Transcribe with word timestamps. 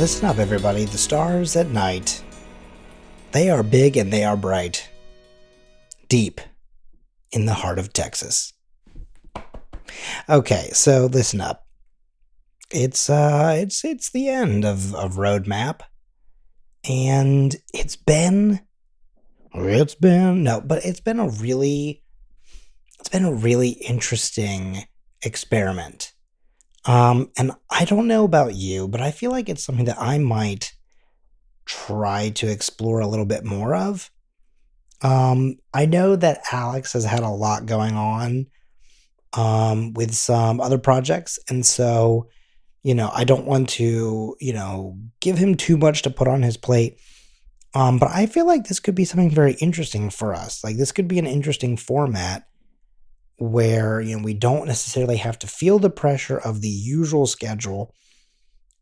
Listen 0.00 0.24
up, 0.24 0.38
everybody. 0.38 0.86
The 0.86 0.96
stars 0.96 1.56
at 1.56 1.68
night, 1.68 2.24
they 3.32 3.50
are 3.50 3.62
big 3.62 3.98
and 3.98 4.10
they 4.10 4.24
are 4.24 4.34
bright. 4.34 4.88
Deep 6.08 6.40
in 7.32 7.44
the 7.44 7.52
heart 7.52 7.78
of 7.78 7.92
Texas. 7.92 8.54
Okay, 10.26 10.70
so 10.72 11.04
listen 11.04 11.42
up. 11.42 11.66
It's 12.72 13.10
uh 13.10 13.54
it's 13.58 13.84
it's 13.84 14.10
the 14.10 14.30
end 14.30 14.64
of, 14.64 14.94
of 14.94 15.16
Roadmap. 15.16 15.82
And 16.88 17.54
it's 17.74 17.96
been 17.96 18.60
it's 19.52 19.94
been 19.96 20.42
no, 20.42 20.62
but 20.62 20.82
it's 20.82 21.00
been 21.00 21.20
a 21.20 21.28
really 21.28 22.02
it's 22.98 23.10
been 23.10 23.26
a 23.26 23.34
really 23.34 23.68
interesting 23.68 24.84
experiment. 25.20 26.14
Um, 26.84 27.30
and 27.36 27.52
I 27.70 27.84
don't 27.84 28.08
know 28.08 28.24
about 28.24 28.54
you, 28.54 28.88
but 28.88 29.00
I 29.00 29.10
feel 29.10 29.30
like 29.30 29.48
it's 29.48 29.64
something 29.64 29.84
that 29.84 30.00
I 30.00 30.18
might 30.18 30.72
try 31.66 32.30
to 32.30 32.48
explore 32.48 33.00
a 33.00 33.06
little 33.06 33.26
bit 33.26 33.44
more 33.44 33.74
of. 33.74 34.10
Um, 35.02 35.56
I 35.72 35.86
know 35.86 36.16
that 36.16 36.40
Alex 36.52 36.92
has 36.94 37.04
had 37.04 37.22
a 37.22 37.28
lot 37.28 37.66
going 37.66 37.94
on 37.94 38.46
um, 39.32 39.92
with 39.94 40.14
some 40.14 40.60
other 40.60 40.78
projects, 40.78 41.38
and 41.48 41.64
so 41.64 42.28
you 42.82 42.94
know 42.94 43.10
I 43.14 43.24
don't 43.24 43.46
want 43.46 43.68
to 43.70 44.36
you 44.40 44.52
know 44.52 44.98
give 45.20 45.38
him 45.38 45.54
too 45.54 45.76
much 45.76 46.02
to 46.02 46.10
put 46.10 46.28
on 46.28 46.42
his 46.42 46.56
plate. 46.56 46.98
Um, 47.72 47.98
but 47.98 48.10
I 48.10 48.26
feel 48.26 48.46
like 48.46 48.64
this 48.64 48.80
could 48.80 48.96
be 48.96 49.04
something 49.04 49.30
very 49.30 49.52
interesting 49.54 50.10
for 50.10 50.34
us. 50.34 50.64
Like 50.64 50.76
this 50.76 50.92
could 50.92 51.06
be 51.08 51.18
an 51.18 51.26
interesting 51.26 51.76
format 51.76 52.49
where 53.40 54.00
you 54.00 54.16
know 54.16 54.22
we 54.22 54.34
don't 54.34 54.66
necessarily 54.66 55.16
have 55.16 55.38
to 55.38 55.46
feel 55.46 55.78
the 55.78 55.90
pressure 55.90 56.38
of 56.38 56.60
the 56.60 56.68
usual 56.68 57.26
schedule 57.26 57.94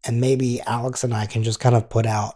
and 0.05 0.21
maybe 0.21 0.61
Alex 0.63 1.05
and 1.05 1.15
I 1.15 1.27
can 1.27 1.43
just 1.43 1.61
kind 1.61 1.77
of 1.77 1.89
put 1.89 2.07
out 2.07 2.35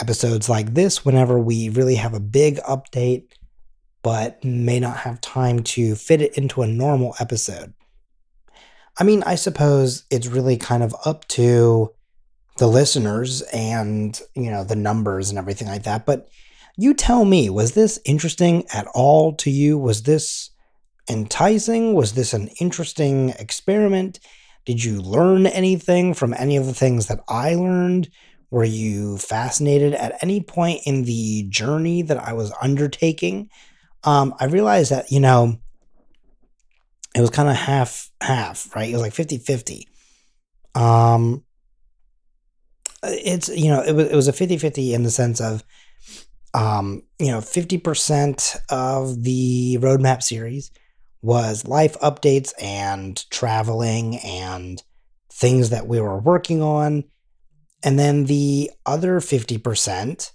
episodes 0.00 0.48
like 0.48 0.74
this 0.74 1.04
whenever 1.04 1.38
we 1.38 1.68
really 1.68 1.96
have 1.96 2.14
a 2.14 2.20
big 2.20 2.56
update 2.58 3.26
but 4.02 4.44
may 4.44 4.78
not 4.78 4.98
have 4.98 5.20
time 5.20 5.62
to 5.62 5.94
fit 5.94 6.20
it 6.20 6.36
into 6.36 6.60
a 6.60 6.66
normal 6.66 7.14
episode. 7.18 7.72
I 8.98 9.02
mean, 9.02 9.22
I 9.24 9.34
suppose 9.34 10.04
it's 10.10 10.26
really 10.26 10.58
kind 10.58 10.82
of 10.82 10.94
up 11.06 11.26
to 11.28 11.90
the 12.58 12.68
listeners 12.68 13.40
and, 13.52 14.20
you 14.34 14.50
know, 14.50 14.62
the 14.62 14.76
numbers 14.76 15.30
and 15.30 15.38
everything 15.38 15.68
like 15.68 15.84
that, 15.84 16.04
but 16.04 16.28
you 16.76 16.92
tell 16.92 17.24
me, 17.24 17.48
was 17.48 17.72
this 17.72 17.98
interesting 18.04 18.64
at 18.72 18.86
all 18.94 19.34
to 19.36 19.50
you? 19.50 19.78
Was 19.78 20.02
this 20.02 20.50
enticing? 21.08 21.94
Was 21.94 22.14
this 22.14 22.32
an 22.32 22.48
interesting 22.60 23.30
experiment? 23.30 24.20
Did 24.64 24.82
you 24.82 25.00
learn 25.00 25.46
anything 25.46 26.14
from 26.14 26.34
any 26.34 26.56
of 26.56 26.66
the 26.66 26.74
things 26.74 27.06
that 27.06 27.20
I 27.28 27.54
learned? 27.54 28.08
Were 28.50 28.64
you 28.64 29.18
fascinated 29.18 29.94
at 29.94 30.22
any 30.22 30.40
point 30.40 30.80
in 30.86 31.04
the 31.04 31.46
journey 31.48 32.02
that 32.02 32.18
I 32.18 32.32
was 32.32 32.52
undertaking? 32.62 33.50
Um, 34.04 34.34
I 34.38 34.46
realized 34.46 34.90
that, 34.90 35.10
you 35.10 35.20
know, 35.20 35.58
it 37.14 37.20
was 37.20 37.30
kind 37.30 37.48
of 37.48 37.56
half 37.56 38.10
half, 38.20 38.74
right? 38.74 38.88
It 38.88 38.92
was 38.92 39.02
like 39.02 39.12
50 39.12 39.38
50. 39.38 39.88
Um, 40.74 41.44
it's, 43.02 43.48
you 43.48 43.68
know, 43.68 43.82
it 43.82 43.92
was, 43.92 44.08
it 44.08 44.16
was 44.16 44.28
a 44.28 44.32
50 44.32 44.58
50 44.58 44.94
in 44.94 45.02
the 45.02 45.10
sense 45.10 45.40
of, 45.40 45.62
um, 46.54 47.02
you 47.18 47.30
know, 47.30 47.38
50% 47.38 48.56
of 48.70 49.22
the 49.22 49.78
roadmap 49.80 50.22
series 50.22 50.70
was 51.24 51.66
life 51.66 51.98
updates 52.00 52.52
and 52.60 53.28
traveling 53.30 54.18
and 54.18 54.82
things 55.32 55.70
that 55.70 55.86
we 55.86 55.98
were 55.98 56.18
working 56.18 56.60
on. 56.60 57.04
And 57.82 57.98
then 57.98 58.26
the 58.26 58.70
other 58.84 59.20
50% 59.20 60.32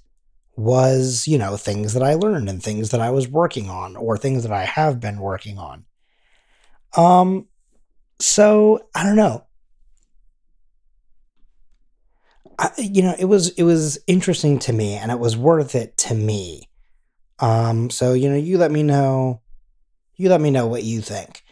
was, 0.56 1.28
you 1.28 1.38
know, 1.38 1.58
things 1.58 1.94
that 1.94 2.02
I 2.02 2.16
learned 2.16 2.50
and 2.50 2.62
things 2.62 2.90
that 2.90 3.02
I 3.02 3.12
was 3.12 3.28
working 3.28 3.70
on 3.70 3.96
or 3.96 4.18
things 4.18 4.42
that 4.42 4.52
I 4.52 4.66
have 4.66 5.00
been 5.00 5.20
working 5.20 5.60
on. 5.60 5.86
Um 6.98 7.48
so 8.20 8.88
I 8.96 9.04
don't 9.04 9.16
know. 9.16 9.46
I, 12.58 12.72
you 12.78 13.04
know, 13.04 13.16
it 13.18 13.26
was 13.26 13.50
it 13.50 13.64
was 13.64 14.00
interesting 14.08 14.58
to 14.60 14.74
me 14.74 14.96
and 14.96 15.12
it 15.12 15.20
was 15.20 15.38
worth 15.38 15.76
it 15.76 15.96
to 15.98 16.16
me. 16.16 16.68
Um 17.38 17.92
so 17.92 18.14
you 18.14 18.28
know, 18.28 18.36
you 18.36 18.58
let 18.58 18.72
me 18.72 18.82
know 18.82 19.42
you 20.20 20.30
let 20.30 20.42
me 20.42 20.52
know 20.52 20.68
what 20.68 20.84
you 20.84 21.02
think. 21.02 21.44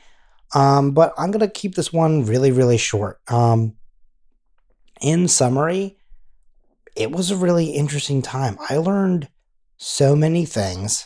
Um, 0.54 0.92
but 0.92 1.14
I'm 1.18 1.32
going 1.32 1.46
to 1.46 1.48
keep 1.48 1.76
this 1.76 1.92
one 1.92 2.26
really, 2.26 2.52
really 2.52 2.78
short. 2.78 3.20
Um, 3.30 3.76
in 5.02 5.28
summary, 5.28 5.98
it 6.96 7.12
was 7.12 7.32
a 7.32 7.38
really 7.38 7.68
interesting 7.68 8.22
time. 8.22 8.58
I 8.70 8.78
learned 8.78 9.30
so 9.78 10.16
many 10.16 10.46
things, 10.46 11.06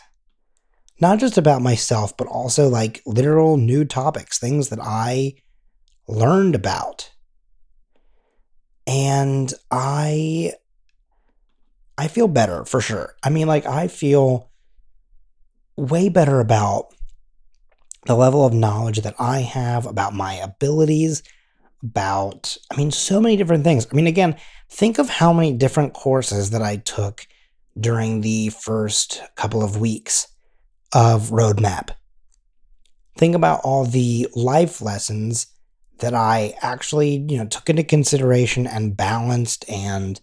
not 1.00 1.20
just 1.20 1.38
about 1.38 1.62
myself, 1.62 2.16
but 2.16 2.28
also 2.28 2.70
like 2.70 3.02
literal 3.06 3.58
new 3.58 3.84
topics, 3.86 4.40
things 4.40 4.70
that 4.70 4.80
I 4.82 5.36
learned 6.08 6.56
about. 6.56 7.12
And 8.88 9.54
I 9.70 10.54
I 11.98 12.08
feel 12.08 12.28
better 12.28 12.66
for 12.66 12.82
sure. 12.82 13.16
I 13.22 13.30
mean 13.30 13.48
like 13.48 13.66
I 13.66 13.88
feel 13.88 14.50
way 15.76 16.10
better 16.10 16.40
about 16.40 16.94
the 18.06 18.16
level 18.16 18.46
of 18.46 18.54
knowledge 18.54 19.02
that 19.02 19.16
I 19.20 19.40
have 19.42 19.86
about 19.86 20.14
my 20.14 20.34
abilities, 20.36 21.24
about, 21.84 22.58
I 22.72 22.78
mean, 22.78 22.92
so 22.92 23.20
many 23.20 23.38
different 23.38 23.64
things. 23.64 23.88
I 23.92 23.96
mean, 23.96 24.08
again, 24.08 24.38
think 24.70 24.98
of 24.98 25.10
how 25.10 25.34
many 25.34 25.54
different 25.54 25.94
courses 25.94 26.52
that 26.52 26.62
I 26.62 26.78
took 26.78 27.28
during 27.80 28.22
the 28.22 28.50
first 28.50 29.22
couple 29.36 29.64
of 29.64 29.80
weeks 29.80 30.28
of 30.94 31.30
Roadmap. 31.30 31.92
Think 33.18 33.36
about 33.36 33.62
all 33.64 33.86
the 33.86 34.28
life 34.36 34.82
lessons 34.82 35.48
that 36.00 36.14
I 36.14 36.56
actually, 36.62 37.26
you 37.30 37.38
know, 37.38 37.46
took 37.46 37.70
into 37.70 37.84
consideration 37.84 38.66
and 38.66 38.98
balanced 38.98 39.70
and 39.70 40.20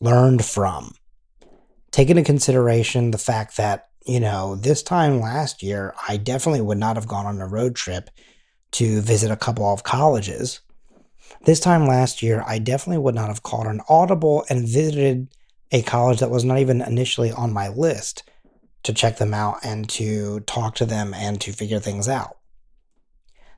learned 0.00 0.44
from. 0.44 0.94
Take 1.92 2.10
into 2.10 2.22
consideration 2.22 3.10
the 3.10 3.18
fact 3.18 3.56
that 3.56 3.89
you 4.10 4.18
know, 4.18 4.56
this 4.56 4.82
time 4.82 5.20
last 5.20 5.62
year, 5.62 5.94
I 6.08 6.16
definitely 6.16 6.62
would 6.62 6.78
not 6.78 6.96
have 6.96 7.06
gone 7.06 7.26
on 7.26 7.40
a 7.40 7.46
road 7.46 7.76
trip 7.76 8.10
to 8.72 9.00
visit 9.00 9.30
a 9.30 9.36
couple 9.36 9.72
of 9.72 9.84
colleges. 9.84 10.60
This 11.44 11.60
time 11.60 11.86
last 11.86 12.20
year, 12.20 12.42
I 12.44 12.58
definitely 12.58 12.98
would 12.98 13.14
not 13.14 13.28
have 13.28 13.44
called 13.44 13.68
an 13.68 13.80
audible 13.88 14.44
and 14.50 14.68
visited 14.68 15.28
a 15.70 15.82
college 15.82 16.18
that 16.18 16.30
was 16.30 16.44
not 16.44 16.58
even 16.58 16.82
initially 16.82 17.30
on 17.30 17.52
my 17.52 17.68
list 17.68 18.28
to 18.82 18.92
check 18.92 19.18
them 19.18 19.32
out 19.32 19.58
and 19.62 19.88
to 19.90 20.40
talk 20.40 20.74
to 20.76 20.86
them 20.86 21.14
and 21.14 21.40
to 21.42 21.52
figure 21.52 21.78
things 21.78 22.08
out. 22.08 22.36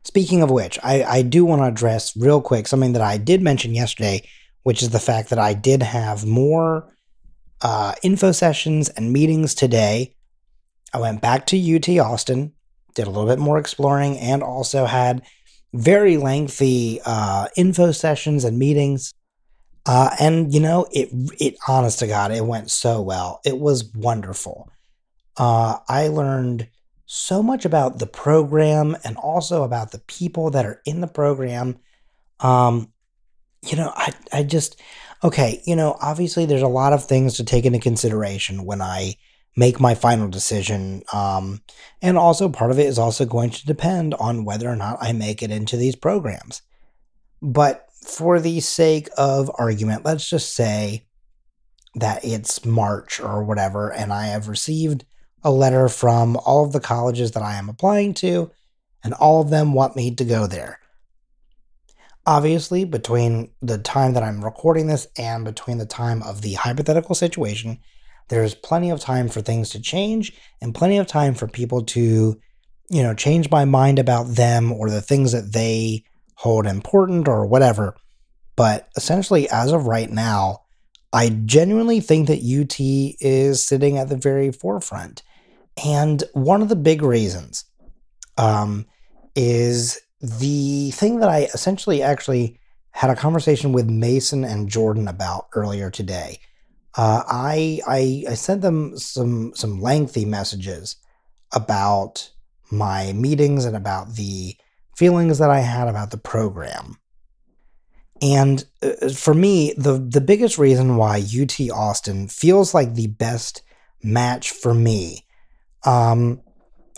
Speaking 0.05 0.43
of 0.43 0.51
which, 0.51 0.79
I, 0.83 1.03
I 1.03 1.23
do 1.23 1.47
want 1.47 1.63
to 1.63 1.67
address 1.67 2.15
real 2.15 2.43
quick 2.43 2.67
something 2.67 2.93
that 2.93 3.01
I 3.01 3.17
did 3.17 3.41
mention 3.41 3.75
yesterday, 3.75 4.29
which 4.65 4.83
is 4.83 4.91
the 4.91 4.99
fact 4.99 5.31
that 5.31 5.39
I 5.39 5.55
did 5.55 5.83
have 5.83 6.27
more 6.27 6.95
uh, 7.63 7.95
info 8.03 8.33
sessions 8.33 8.91
and 8.91 9.15
meetings 9.15 9.55
today 9.55 10.15
I 10.93 10.99
went 10.99 11.21
back 11.21 11.47
to 11.47 11.77
UT 11.77 11.89
Austin, 11.99 12.53
did 12.95 13.07
a 13.07 13.11
little 13.11 13.27
bit 13.27 13.39
more 13.39 13.59
exploring, 13.59 14.19
and 14.19 14.43
also 14.43 14.85
had 14.85 15.23
very 15.73 16.19
lengthy 16.19 17.01
uh, 17.05 17.49
info 17.57 17.93
sessions 17.93 18.45
and 18.45 18.59
meetings. 18.59 19.15
Uh, 19.87 20.15
and 20.21 20.53
you 20.53 20.61
know, 20.61 20.87
it 20.93 21.09
it 21.41 21.57
honest 21.67 21.99
to 22.01 22.07
God, 22.07 22.31
it 22.31 22.45
went 22.45 22.71
so 22.71 23.01
well. 23.01 23.41
It 23.45 23.59
was 23.59 23.93
wonderful. 23.95 24.71
Uh, 25.37 25.79
I 25.89 26.09
learned 26.09 26.69
so 27.07 27.43
much 27.43 27.65
about 27.65 27.99
the 27.99 28.07
program 28.07 28.97
and 29.05 29.17
also 29.17 29.65
about 29.65 29.91
the 29.91 29.99
people 29.99 30.51
that 30.51 30.65
are 30.65 30.81
in 30.87 31.01
the 31.01 31.07
program. 31.07 31.79
Um, 32.41 32.93
you 33.63 33.77
know, 33.77 33.93
I 33.95 34.13
I 34.33 34.43
just 34.45 34.81
okay. 35.25 35.63
You 35.65 35.75
know, 35.75 35.97
obviously, 36.01 36.47
there's 36.47 36.63
a 36.63 36.69
lot 36.69 36.93
of 36.93 37.05
things 37.05 37.37
to 37.37 37.45
take 37.45 37.65
into 37.65 37.81
consideration 37.81 38.65
when 38.65 38.81
I 38.83 39.17
make 39.57 39.81
my 39.81 39.95
final 39.95 40.29
decision. 40.29 41.03
Um, 41.13 41.63
and 42.01 42.17
also, 42.17 42.49
part 42.49 42.71
of 42.71 42.79
it 42.79 42.87
is 42.87 42.99
also 42.99 43.25
going 43.25 43.51
to 43.51 43.67
depend 43.67 44.15
on 44.15 44.45
whether 44.45 44.69
or 44.69 44.77
not 44.77 44.99
I 45.01 45.13
make 45.13 45.43
it 45.43 45.51
into 45.51 45.77
these 45.77 45.97
programs. 45.97 46.63
But 47.41 47.87
for 48.05 48.41
the 48.41 48.61
sake 48.61 49.09
of 49.17 49.51
argument, 49.59 50.05
let's 50.05 50.29
just 50.29 50.55
say 50.55 51.07
that 51.95 52.25
it's 52.25 52.65
March 52.65 53.21
or 53.21 53.45
whatever, 53.45 53.93
and 53.93 54.13
I 54.13 54.27
have 54.27 54.49
received 54.49 55.05
a 55.45 55.51
letter 55.51 55.89
from 55.89 56.37
all 56.37 56.65
of 56.65 56.73
the 56.73 56.81
colleges 56.81 57.33
that 57.33 57.43
I 57.43 57.55
am 57.55 57.69
applying 57.69 58.15
to, 58.15 58.51
and 59.05 59.13
all 59.15 59.43
of 59.43 59.51
them 59.51 59.73
want 59.73 59.97
me 59.97 60.15
to 60.15 60.25
go 60.25 60.47
there. 60.47 60.79
Obviously, 62.25 62.85
between 62.85 63.51
the 63.61 63.79
time 63.79 64.15
that 64.15 64.23
I'm 64.23 64.45
recording 64.45 64.87
this 64.87 65.09
and 65.19 65.45
between 65.45 65.79
the 65.79 65.87
time 65.87 66.23
of 66.23 66.41
the 66.41 66.55
hypothetical 66.55 67.17
situation, 67.17 67.81
there's 68.33 68.55
plenty 68.55 68.89
of 68.89 68.99
time 68.99 69.29
for 69.29 69.43
things 69.43 69.69
to 69.69 69.79
change 69.79 70.33
and 70.63 70.75
plenty 70.75 70.97
of 70.97 71.07
time 71.07 71.35
for 71.35 71.47
people 71.47 71.83
to, 71.83 72.41
you 72.89 73.03
know, 73.03 73.13
change 73.13 73.51
my 73.51 73.67
mind 73.67 73.99
about 73.99 74.25
them 74.27 74.73
or 74.73 74.89
the 74.89 75.03
things 75.03 75.33
that 75.33 75.53
they 75.53 76.03
hold 76.37 76.67
important 76.67 77.29
or 77.29 77.45
whatever. 77.45 77.95
but 78.57 78.89
essentially, 78.97 79.49
as 79.51 79.71
of 79.71 79.87
right 79.87 80.11
now, 80.11 80.61
I 81.13 81.29
genuinely 81.45 82.01
think 82.01 82.29
that 82.29 82.39
UT 82.39 82.75
is 83.21 83.63
sitting 83.63 83.99
at 83.99 84.09
the 84.09 84.17
very 84.17 84.51
forefront. 84.51 85.23
And 85.85 86.25
one 86.33 86.63
of 86.63 86.71
the 86.71 86.77
big 86.77 87.03
reasons 87.03 87.67
um, 88.39 88.87
is 89.37 90.01
the 90.23 90.91
thing 90.93 91.21
that 91.21 91.29
I 91.29 91.51
essentially 91.53 92.03
actually 92.03 92.59
had 92.93 93.11
a 93.11 93.17
conversation 93.17 93.73
with 93.73 93.91
Mason 93.91 94.43
and 94.43 94.71
Jordan 94.71 95.07
about 95.07 95.49
earlier 95.55 95.91
today. 95.91 96.39
Uh, 96.95 97.23
I, 97.27 97.81
I 97.87 98.25
I 98.31 98.35
sent 98.35 98.61
them 98.61 98.99
some 98.99 99.53
some 99.55 99.81
lengthy 99.81 100.25
messages 100.25 100.97
about 101.53 102.31
my 102.71 103.13
meetings 103.13 103.65
and 103.65 103.77
about 103.77 104.15
the 104.17 104.57
feelings 104.97 105.39
that 105.39 105.51
I 105.51 105.61
had 105.61 105.89
about 105.89 106.11
the 106.11 106.19
program. 106.19 106.99
And 108.21 108.65
uh, 108.83 109.09
for 109.09 109.35
me, 109.35 109.75
the 109.77 109.95
the 109.99 110.21
biggest 110.21 110.59
reason 110.59 110.97
why 110.97 111.19
UT 111.19 111.59
Austin 111.73 112.29
feels 112.29 112.73
like 112.73 112.95
the 112.95 113.09
best 113.09 113.63
match 114.03 114.51
for 114.51 114.75
me, 114.75 115.27
um, 115.85 116.41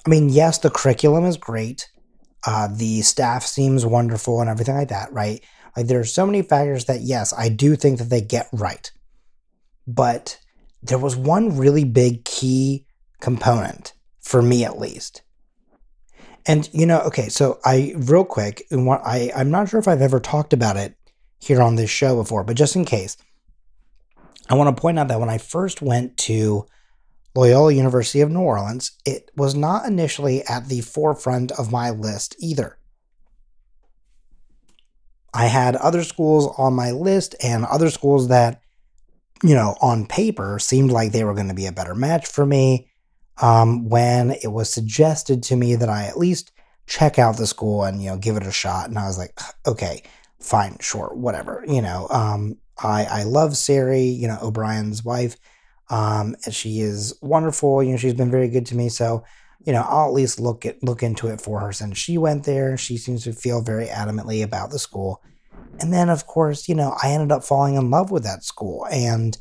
I 0.07 0.11
mean, 0.11 0.29
yes, 0.29 0.59
the 0.59 0.71
curriculum 0.71 1.25
is 1.25 1.37
great, 1.37 1.89
uh, 2.47 2.69
the 2.71 3.01
staff 3.03 3.45
seems 3.45 3.87
wonderful, 3.87 4.41
and 4.41 4.51
everything 4.51 4.75
like 4.75 4.89
that, 4.89 5.13
right? 5.13 5.43
Like 5.77 5.87
there 5.87 6.01
are 6.01 6.05
so 6.05 6.27
many 6.27 6.43
factors 6.43 6.85
that 6.87 7.01
yes, 7.01 7.33
I 7.33 7.49
do 7.49 7.75
think 7.75 7.99
that 7.99 8.11
they 8.11 8.21
get 8.21 8.49
right, 8.53 8.91
but 9.87 10.39
there 10.83 10.99
was 10.99 11.17
one 11.17 11.57
really 11.57 11.85
big 11.85 12.25
key 12.25 12.87
component 13.21 13.93
for 14.21 14.43
me, 14.43 14.65
at 14.65 14.79
least, 14.79 15.23
and 16.47 16.69
you 16.73 16.87
know, 16.87 17.01
okay, 17.01 17.29
so 17.29 17.59
I 17.65 17.95
real 17.97 18.25
quick, 18.25 18.67
I 18.71 19.31
I'm 19.35 19.51
not 19.51 19.69
sure 19.69 19.81
if 19.81 19.89
I've 19.89 20.03
ever 20.03 20.21
talked 20.21 20.53
about 20.53 20.77
it 20.77 20.97
here 21.39 21.63
on 21.63 21.77
this 21.77 21.91
show 21.91 22.17
before, 22.17 22.45
but 22.45 22.57
just 22.57 22.77
in 22.77 22.85
case, 22.85 23.17
I 24.49 24.55
want 24.55 24.75
to 24.75 24.81
point 24.81 24.99
out 24.99 25.09
that 25.09 25.21
when 25.21 25.31
I 25.31 25.39
first 25.39 25.81
went 25.81 26.17
to 26.19 26.67
Loyola 27.35 27.73
University 27.73 28.21
of 28.21 28.31
New 28.31 28.41
Orleans, 28.41 28.93
it 29.05 29.31
was 29.37 29.55
not 29.55 29.87
initially 29.87 30.45
at 30.45 30.69
the 30.69 30.83
forefront 30.83 31.51
of 31.53 31.73
my 31.73 31.91
list 31.91 32.37
either. 32.39 32.79
I 35.33 35.47
had 35.47 35.75
other 35.77 36.05
schools 36.05 36.55
on 36.57 36.75
my 36.75 36.93
list 36.93 37.35
and 37.43 37.65
other 37.65 37.91
schools 37.91 38.29
that, 38.29 38.63
you 39.45 39.55
know, 39.55 39.77
on 39.83 40.07
paper 40.07 40.59
seemed 40.59 40.91
like 40.91 41.13
they 41.13 41.23
were 41.23 41.35
going 41.35 41.49
to 41.49 41.55
be 41.55 41.67
a 41.67 41.73
better 41.73 41.95
match 41.95 42.27
for 42.27 42.47
me 42.47 42.89
um, 43.43 43.89
when 43.89 44.31
it 44.31 44.51
was 44.51 44.73
suggested 44.73 45.43
to 45.45 45.57
me 45.57 45.77
that 45.77 45.91
I 45.91 46.05
at 46.05 46.17
least 46.17 46.51
check 46.87 47.19
out 47.19 47.37
the 47.37 47.47
school 47.47 47.85
and 47.85 48.03
you 48.03 48.11
know 48.11 48.17
give 48.17 48.37
it 48.37 48.47
a 48.47 48.53
shot. 48.53 48.89
And 48.89 48.99
I 48.99 49.07
was 49.07 49.19
like, 49.19 49.39
okay, 49.67 50.03
fine, 50.41 50.79
sure, 50.81 51.11
whatever. 51.15 51.63
You 51.67 51.83
know, 51.83 52.09
um, 52.11 52.57
I 52.83 53.05
I 53.05 53.23
love 53.25 53.55
Sari, 53.55 54.05
you 54.05 54.27
know 54.29 54.39
O'Brien's 54.41 55.05
wife. 55.05 55.37
Um, 55.91 56.35
and 56.47 56.55
she 56.55 56.81
is 56.81 57.15
wonderful. 57.21 57.83
You 57.83 57.93
know, 57.93 57.97
she's 57.99 58.15
been 58.15 58.31
very 58.31 58.49
good 58.49 58.65
to 58.67 58.77
me. 58.77 58.89
So, 58.89 59.25
you 59.67 59.75
know, 59.75 59.85
I'll 59.87 60.07
at 60.07 60.15
least 60.15 60.41
look 60.41 60.65
at 60.65 60.83
look 60.83 61.03
into 61.03 61.29
it 61.29 61.43
for 61.43 61.61
her. 61.61 61.73
Since 61.73 61.99
she 61.99 62.17
went 62.17 62.45
there, 62.45 62.79
she 62.79 62.97
seems 62.97 63.25
to 63.25 63.35
feel 63.35 63.61
very 63.61 63.87
adamantly 63.89 64.43
about 64.43 64.71
the 64.71 64.79
school. 64.79 65.23
And 65.81 65.93
then, 65.93 66.09
of 66.09 66.27
course, 66.27 66.69
you 66.69 66.75
know, 66.75 66.97
I 67.03 67.11
ended 67.11 67.33
up 67.33 67.45
falling 67.45 67.75
in 67.75 67.91
love 67.91 68.11
with 68.11 68.25
that 68.25 68.45
school 68.45 68.87
and 68.91 69.37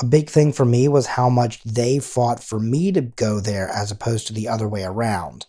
a 0.00 0.04
big 0.04 0.28
thing 0.28 0.52
for 0.52 0.64
me 0.64 0.88
was 0.88 1.06
how 1.06 1.28
much 1.28 1.62
they 1.62 1.98
fought 1.98 2.42
for 2.42 2.60
me 2.60 2.92
to 2.92 3.00
go 3.00 3.40
there 3.40 3.68
as 3.68 3.90
opposed 3.90 4.26
to 4.26 4.32
the 4.32 4.48
other 4.48 4.68
way 4.68 4.84
around. 4.84 5.46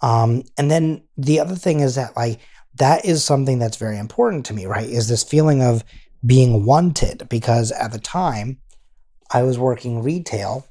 Um, 0.00 0.44
and 0.56 0.70
then 0.70 1.02
the 1.16 1.40
other 1.40 1.54
thing 1.54 1.80
is 1.80 1.94
that, 1.94 2.16
like, 2.16 2.40
that 2.76 3.04
is 3.04 3.22
something 3.22 3.58
that's 3.58 3.76
very 3.76 3.98
important 3.98 4.46
to 4.46 4.54
me, 4.54 4.66
right? 4.66 4.88
Is 4.88 5.08
this 5.08 5.22
feeling 5.22 5.62
of 5.62 5.84
being 6.24 6.64
wanted 6.64 7.28
because 7.28 7.70
at 7.72 7.92
the 7.92 7.98
time 7.98 8.58
I 9.30 9.42
was 9.42 9.58
working 9.58 10.02
retail 10.02 10.66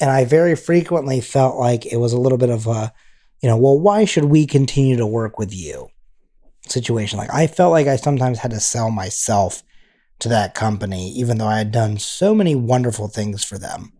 and 0.00 0.10
I 0.10 0.24
very 0.24 0.56
frequently 0.56 1.20
felt 1.20 1.56
like 1.56 1.86
it 1.86 1.96
was 1.96 2.12
a 2.12 2.20
little 2.20 2.38
bit 2.38 2.50
of 2.50 2.66
a, 2.66 2.92
you 3.40 3.48
know, 3.48 3.56
well, 3.56 3.78
why 3.78 4.04
should 4.04 4.24
we 4.24 4.46
continue 4.46 4.96
to 4.96 5.06
work 5.06 5.38
with 5.38 5.54
you 5.54 5.88
situation? 6.72 7.18
Like, 7.18 7.32
I 7.32 7.46
felt 7.46 7.72
like 7.72 7.86
I 7.86 7.96
sometimes 7.96 8.38
had 8.38 8.50
to 8.52 8.60
sell 8.60 8.90
myself 8.90 9.62
to 10.20 10.28
that 10.28 10.54
company, 10.54 11.10
even 11.12 11.38
though 11.38 11.46
I 11.46 11.58
had 11.58 11.72
done 11.72 11.98
so 11.98 12.34
many 12.34 12.54
wonderful 12.54 13.08
things 13.08 13.44
for 13.44 13.58
them. 13.58 13.92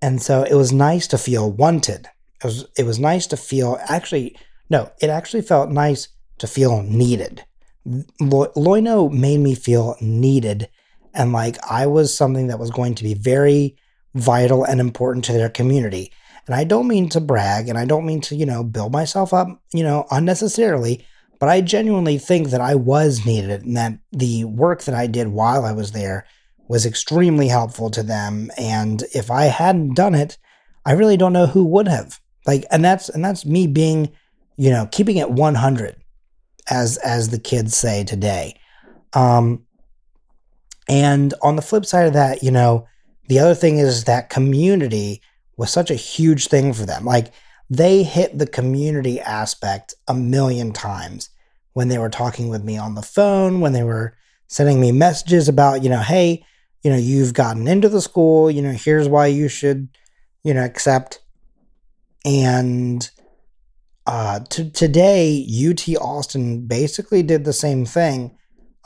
And 0.00 0.20
so 0.20 0.42
it 0.42 0.54
was 0.54 0.72
nice 0.72 1.06
to 1.08 1.18
feel 1.18 1.50
wanted. 1.50 2.08
It 2.42 2.46
was 2.46 2.66
it 2.76 2.84
was 2.84 2.98
nice 2.98 3.28
to 3.28 3.36
feel 3.36 3.78
actually 3.88 4.36
no, 4.68 4.90
it 5.00 5.10
actually 5.10 5.42
felt 5.42 5.70
nice 5.70 6.08
to 6.38 6.46
feel 6.48 6.82
needed. 6.82 7.44
Loyno 7.86 9.12
made 9.12 9.38
me 9.38 9.54
feel 9.54 9.96
needed 10.00 10.68
and 11.14 11.32
like 11.32 11.58
I 11.68 11.86
was 11.86 12.14
something 12.14 12.48
that 12.48 12.58
was 12.58 12.70
going 12.70 12.94
to 12.96 13.04
be 13.04 13.14
very 13.14 13.76
vital 14.14 14.64
and 14.64 14.80
important 14.80 15.24
to 15.26 15.32
their 15.32 15.48
community. 15.48 16.12
And 16.46 16.56
I 16.56 16.64
don't 16.64 16.88
mean 16.88 17.08
to 17.10 17.20
brag 17.20 17.68
and 17.68 17.78
I 17.78 17.84
don't 17.84 18.06
mean 18.06 18.20
to, 18.22 18.34
you 18.34 18.46
know, 18.46 18.64
build 18.64 18.92
myself 18.92 19.32
up, 19.32 19.48
you 19.72 19.84
know, 19.84 20.06
unnecessarily, 20.10 21.06
but 21.42 21.48
I 21.48 21.60
genuinely 21.60 22.18
think 22.18 22.50
that 22.50 22.60
I 22.60 22.76
was 22.76 23.26
needed 23.26 23.64
and 23.64 23.76
that 23.76 23.98
the 24.12 24.44
work 24.44 24.84
that 24.84 24.94
I 24.94 25.08
did 25.08 25.26
while 25.26 25.64
I 25.64 25.72
was 25.72 25.90
there 25.90 26.24
was 26.68 26.86
extremely 26.86 27.48
helpful 27.48 27.90
to 27.90 28.04
them. 28.04 28.52
And 28.56 29.02
if 29.12 29.28
I 29.28 29.46
hadn't 29.46 29.94
done 29.94 30.14
it, 30.14 30.38
I 30.86 30.92
really 30.92 31.16
don't 31.16 31.32
know 31.32 31.46
who 31.46 31.64
would 31.64 31.88
have. 31.88 32.20
Like, 32.46 32.64
and 32.70 32.84
that's 32.84 33.08
and 33.08 33.24
that's 33.24 33.44
me 33.44 33.66
being, 33.66 34.12
you 34.56 34.70
know, 34.70 34.88
keeping 34.92 35.16
it 35.16 35.32
100, 35.32 35.96
as 36.70 36.96
as 36.98 37.30
the 37.30 37.40
kids 37.40 37.76
say 37.76 38.04
today. 38.04 38.54
Um, 39.12 39.66
and 40.88 41.34
on 41.42 41.56
the 41.56 41.62
flip 41.62 41.84
side 41.84 42.06
of 42.06 42.12
that, 42.12 42.44
you 42.44 42.52
know, 42.52 42.86
the 43.26 43.40
other 43.40 43.56
thing 43.56 43.78
is 43.78 44.04
that 44.04 44.30
community 44.30 45.20
was 45.56 45.72
such 45.72 45.90
a 45.90 45.96
huge 45.96 46.46
thing 46.46 46.72
for 46.72 46.86
them. 46.86 47.04
Like 47.04 47.32
they 47.68 48.04
hit 48.04 48.38
the 48.38 48.46
community 48.46 49.18
aspect 49.20 49.94
a 50.06 50.14
million 50.14 50.72
times 50.72 51.30
when 51.72 51.88
they 51.88 51.98
were 51.98 52.10
talking 52.10 52.48
with 52.48 52.62
me 52.62 52.76
on 52.76 52.94
the 52.94 53.02
phone, 53.02 53.60
when 53.60 53.72
they 53.72 53.82
were 53.82 54.16
sending 54.48 54.80
me 54.80 54.92
messages 54.92 55.48
about, 55.48 55.82
you 55.82 55.88
know, 55.88 56.00
hey, 56.00 56.44
you 56.82 56.90
know, 56.90 56.96
you've 56.96 57.34
gotten 57.34 57.68
into 57.68 57.88
the 57.88 58.02
school, 58.02 58.50
you 58.50 58.60
know, 58.60 58.72
here's 58.72 59.08
why 59.08 59.26
you 59.26 59.48
should, 59.48 59.88
you 60.42 60.52
know, 60.52 60.64
accept. 60.64 61.20
And 62.24 63.08
uh, 64.06 64.40
to, 64.50 64.70
today, 64.70 65.46
UT 65.48 65.88
Austin 66.00 66.66
basically 66.66 67.22
did 67.22 67.44
the 67.44 67.52
same 67.52 67.86
thing, 67.86 68.36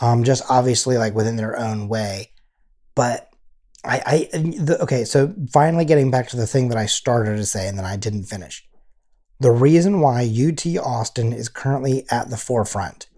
um, 0.01 0.25
just 0.25 0.45
obviously 0.49 0.99
like 0.99 1.15
within 1.15 1.37
their 1.37 1.59
own 1.59 1.89
way. 1.89 2.33
But 2.95 3.31
I, 3.85 4.29
I 4.33 4.39
the, 4.39 4.79
okay, 4.83 5.05
so 5.05 5.35
finally 5.53 5.85
getting 5.85 6.11
back 6.11 6.29
to 6.29 6.37
the 6.37 6.47
thing 6.47 6.69
that 6.69 6.79
I 6.79 6.87
started 6.87 7.37
to 7.37 7.47
say 7.47 7.69
and 7.69 7.79
then 7.79 7.85
I 7.85 7.97
didn't 7.97 8.25
finish. 8.25 8.66
The 9.39 9.51
reason 9.51 10.01
why 10.01 10.23
UT 10.23 10.67
Austin 10.79 11.33
is 11.33 11.49
currently 11.49 12.07
at 12.11 12.31
the 12.31 12.37
forefront. 12.37 13.09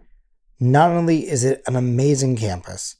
Not 0.59 0.91
only 0.91 1.29
is 1.29 1.45
it 1.45 1.63
an 1.67 1.77
amazing 1.77 2.37
campus, 2.37 2.97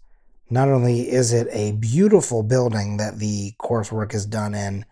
not 0.49 0.69
only 0.69 1.11
is 1.11 1.33
it 1.33 1.49
a 1.51 1.73
beautiful 1.73 2.43
building 2.43 2.97
that 2.99 3.19
the 3.19 3.55
coursework 3.61 4.15
is 4.15 4.25
done 4.25 4.55
in, 4.55 4.85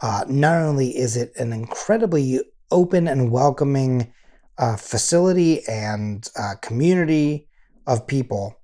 uh, 0.00 0.24
not 0.28 0.56
only 0.56 0.96
is 0.96 1.16
it 1.16 1.32
an 1.36 1.52
incredibly 1.52 2.40
open 2.70 3.06
and 3.06 3.30
welcoming 3.30 4.12
uh, 4.58 4.76
facility 4.76 5.66
and 5.68 6.28
uh, 6.36 6.54
community 6.60 7.46
of 7.86 8.06
people, 8.06 8.60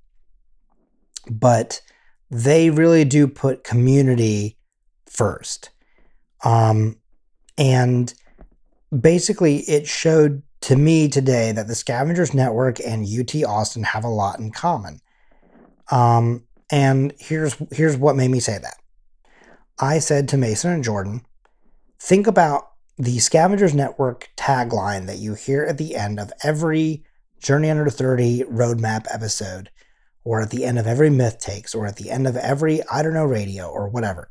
but 1.31 1.81
they 2.31 2.69
really 2.69 3.05
do 3.05 3.29
put 3.29 3.65
community 3.65 4.59
first. 5.07 5.71
Um, 6.45 6.99
and 7.57 8.13
basically, 9.01 9.59
it 9.61 9.87
showed 9.87 10.43
to 10.63 10.77
me 10.77 11.09
today 11.09 11.53
that 11.53 11.69
the 11.69 11.75
Scavengers 11.75 12.33
Network 12.33 12.81
and 12.81 13.07
UT 13.07 13.45
Austin 13.45 13.83
have 13.83 14.05
a 14.05 14.09
lot 14.09 14.39
in 14.39 14.51
common. 14.51 15.01
Um, 15.91 16.45
and 16.71 17.13
here's 17.19 17.57
here's 17.71 17.97
what 17.97 18.17
made 18.17 18.31
me 18.31 18.41
say 18.41 18.59
that. 18.59 18.77
I 19.79 19.99
said 19.99 20.29
to 20.29 20.37
Mason 20.37 20.71
and 20.71 20.85
Jordan, 20.85 21.23
think 21.99 22.27
about 22.27 22.71
the 22.97 23.19
Scavengers 23.19 23.75
Network 23.75 24.31
tagline 24.37 25.07
that 25.07 25.19
you 25.19 25.35
hear 25.35 25.65
at 25.65 25.79
the 25.79 25.97
end 25.97 26.21
of 26.21 26.33
every 26.43 27.05
Journey 27.41 27.71
Under 27.71 27.91
30 27.91 28.45
roadmap 28.45 29.07
episode, 29.13 29.71
or 30.23 30.41
at 30.41 30.51
the 30.51 30.65
end 30.65 30.79
of 30.79 30.87
every 30.87 31.11
Myth 31.11 31.39
Takes, 31.41 31.75
or 31.75 31.87
at 31.87 31.97
the 31.97 32.11
end 32.11 32.27
of 32.27 32.37
every 32.37 32.81
I 32.91 33.03
don't 33.03 33.15
know 33.15 33.27
radio, 33.27 33.67
or 33.67 33.89
whatever. 33.89 34.31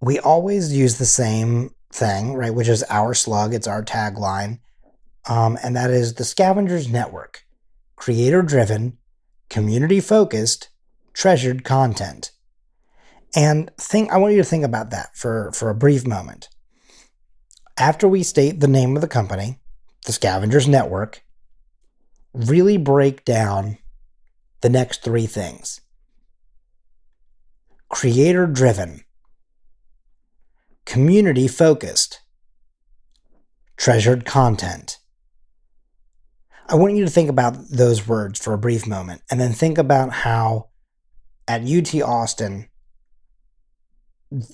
We 0.00 0.18
always 0.18 0.76
use 0.76 0.98
the 0.98 1.06
same 1.06 1.70
thing, 1.96 2.34
right? 2.34 2.54
Which 2.54 2.68
is 2.68 2.84
our 2.90 3.14
slug, 3.14 3.54
it's 3.54 3.66
our 3.66 3.82
tagline. 3.82 4.60
Um, 5.28 5.58
and 5.62 5.74
that 5.74 5.90
is 5.90 6.14
the 6.14 6.24
Scavengers 6.24 6.88
Network 6.88 7.42
creator 7.96 8.42
driven, 8.42 8.98
community 9.48 10.00
focused, 10.00 10.68
treasured 11.14 11.64
content. 11.64 12.30
And 13.34 13.70
think 13.78 14.12
I 14.12 14.18
want 14.18 14.34
you 14.34 14.42
to 14.42 14.48
think 14.48 14.64
about 14.64 14.90
that 14.90 15.16
for, 15.16 15.50
for 15.52 15.70
a 15.70 15.74
brief 15.74 16.06
moment. 16.06 16.48
After 17.78 18.06
we 18.06 18.22
state 18.22 18.60
the 18.60 18.68
name 18.68 18.96
of 18.96 19.02
the 19.02 19.08
company, 19.08 19.58
the 20.04 20.12
Scavengers 20.12 20.68
Network, 20.68 21.22
really 22.32 22.76
break 22.76 23.24
down 23.24 23.78
the 24.60 24.68
next 24.68 25.02
three 25.02 25.26
things 25.26 25.80
creator 27.88 28.46
driven, 28.46 29.04
community 30.86 31.48
focused, 31.48 32.20
treasured 33.76 34.24
content. 34.24 34.98
I 36.68 36.76
want 36.76 36.96
you 36.96 37.04
to 37.04 37.10
think 37.10 37.28
about 37.28 37.56
those 37.68 38.08
words 38.08 38.40
for 38.40 38.54
a 38.54 38.58
brief 38.58 38.86
moment 38.86 39.22
and 39.30 39.40
then 39.40 39.52
think 39.52 39.78
about 39.78 40.12
how 40.12 40.68
at 41.46 41.62
UT 41.62 41.94
Austin, 42.02 42.68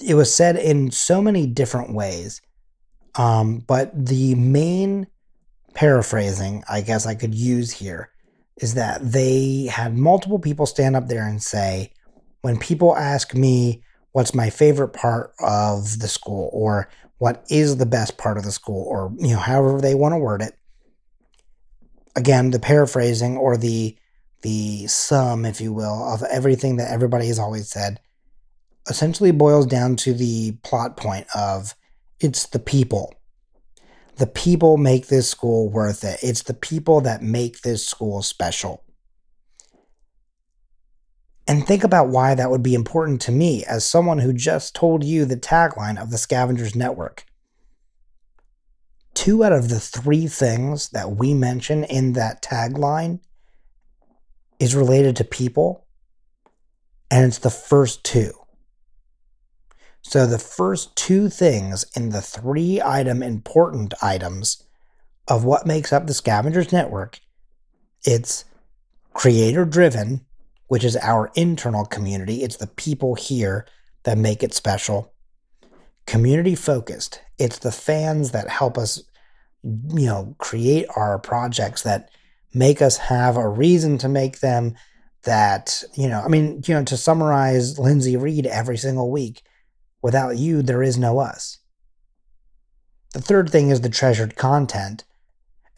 it 0.04 0.14
was 0.14 0.34
said 0.34 0.56
in 0.56 0.90
so 0.90 1.22
many 1.22 1.46
different 1.46 1.94
ways. 1.94 2.42
Um, 3.14 3.58
but 3.60 3.92
the 3.94 4.34
main 4.34 5.06
paraphrasing, 5.74 6.64
I 6.68 6.80
guess 6.82 7.06
I 7.06 7.14
could 7.14 7.34
use 7.34 7.70
here, 7.70 8.10
is 8.58 8.74
that 8.74 9.00
they 9.02 9.70
had 9.72 9.96
multiple 9.96 10.38
people 10.38 10.66
stand 10.66 10.96
up 10.96 11.08
there 11.08 11.26
and 11.26 11.42
say, 11.42 11.92
when 12.42 12.58
people 12.58 12.96
ask 12.96 13.34
me 13.34 13.82
what's 14.12 14.35
my 14.35 14.50
favorite 14.50 14.92
part 14.92 15.33
of 15.40 15.99
the 15.99 16.09
school 16.09 16.50
or 16.52 16.88
what 17.19 17.45
is 17.50 17.76
the 17.76 17.87
best 17.87 18.16
part 18.19 18.38
of 18.38 18.45
the 18.45 18.52
school 18.52 18.85
or 18.88 19.12
you 19.19 19.33
know 19.35 19.38
however 19.38 19.81
they 19.81 19.95
want 19.95 20.12
to 20.12 20.19
word 20.19 20.42
it. 20.42 20.54
Again 22.14 22.50
the 22.50 22.61
paraphrasing 22.61 23.37
or 23.37 23.57
the 23.57 23.97
the 24.42 24.87
sum 24.87 25.45
if 25.45 25.61
you 25.61 25.73
will 25.73 26.12
of 26.12 26.23
everything 26.25 26.76
that 26.76 26.90
everybody 26.90 27.26
has 27.28 27.38
always 27.38 27.71
said 27.71 28.00
essentially 28.88 29.31
boils 29.31 29.66
down 29.66 29.97
to 29.97 30.12
the 30.12 30.52
plot 30.62 30.97
point 30.97 31.26
of 31.35 31.75
it's 32.21 32.47
the 32.47 32.59
people. 32.59 33.14
The 34.16 34.26
people 34.26 34.76
make 34.76 35.07
this 35.07 35.28
school 35.28 35.71
worth 35.71 36.04
it. 36.04 36.19
It's 36.23 36.42
the 36.42 36.54
people 36.54 37.00
that 37.00 37.23
make 37.23 37.62
this 37.62 37.87
school 37.87 38.23
special 38.23 38.85
and 41.46 41.66
think 41.66 41.82
about 41.84 42.08
why 42.08 42.34
that 42.34 42.50
would 42.50 42.62
be 42.62 42.75
important 42.75 43.20
to 43.22 43.32
me 43.32 43.64
as 43.64 43.84
someone 43.84 44.18
who 44.18 44.32
just 44.32 44.75
told 44.75 45.02
you 45.02 45.25
the 45.25 45.37
tagline 45.37 46.00
of 46.00 46.11
the 46.11 46.18
Scavengers 46.18 46.76
Network. 46.76 47.25
Two 49.14 49.44
out 49.44 49.52
of 49.52 49.68
the 49.68 49.80
three 49.80 50.26
things 50.26 50.88
that 50.90 51.12
we 51.12 51.34
mention 51.34 51.84
in 51.84 52.14
that 52.14 52.42
tagline 52.42 53.20
is 54.58 54.75
related 54.75 55.16
to 55.16 55.25
people, 55.25 55.87
and 57.11 57.26
it's 57.26 57.38
the 57.38 57.50
first 57.50 58.04
two. 58.04 58.32
So, 60.02 60.26
the 60.26 60.38
first 60.38 60.96
two 60.96 61.28
things 61.28 61.84
in 61.94 62.11
the 62.11 62.22
three 62.22 62.80
item 62.82 63.22
important 63.22 63.94
items 64.02 64.64
of 65.28 65.44
what 65.44 65.66
makes 65.66 65.92
up 65.92 66.06
the 66.06 66.14
Scavengers 66.14 66.72
Network 66.72 67.20
it's 68.04 68.44
creator 69.12 69.64
driven 69.64 70.22
which 70.73 70.85
is 70.85 70.97
our 71.02 71.31
internal 71.35 71.85
community. 71.85 72.43
It's 72.43 72.57
the 72.57 72.67
people 72.67 73.14
here 73.14 73.67
that 74.05 74.17
make 74.17 74.43
it 74.43 74.55
special. 74.55 75.12
Community 76.07 76.55
focused. 76.55 77.21
It's 77.37 77.59
the 77.59 77.71
fans 77.71 78.31
that 78.31 78.49
help 78.49 78.79
us, 78.79 79.02
you 79.62 80.07
know, 80.07 80.35
create 80.38 80.87
our 80.97 81.19
projects 81.19 81.83
that 81.83 82.09
make 82.55 82.81
us 82.81 82.97
have 82.97 83.37
a 83.37 83.47
reason 83.47 83.99
to 83.99 84.09
make 84.09 84.41
them. 84.41 84.75
That, 85.25 85.85
you 85.93 86.09
know, 86.09 86.23
I 86.23 86.29
mean, 86.29 86.62
you 86.67 86.73
know, 86.73 86.85
to 86.85 86.97
summarize 86.97 87.79
Lindsay 87.79 88.17
Reed 88.17 88.47
every 88.47 88.79
single 88.79 89.11
week, 89.11 89.43
without 90.00 90.38
you, 90.38 90.62
there 90.62 90.83
is 90.83 90.97
no 90.97 91.19
us. 91.19 91.59
The 93.12 93.21
third 93.21 93.50
thing 93.50 93.69
is 93.69 93.83
the 93.83 93.91
treasured 93.91 94.37
content. 94.37 95.05